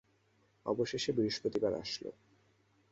[0.65, 2.05] অবশেষে বৃহস্পতিবার আসল।